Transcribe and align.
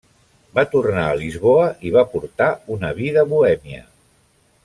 Va 0.59 0.61
tornar 0.69 1.03
a 1.09 1.17
Lisboa 1.19 1.67
i 1.89 1.93
va 1.97 2.05
portar 2.15 2.49
una 2.77 2.91
vida 3.01 3.27
bohèmia. 3.35 3.87